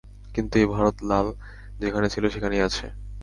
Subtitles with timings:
[0.35, 1.27] কিন্তু এই ভারত লাল
[1.79, 2.85] যেখানে ছিল সেখানেই আছে।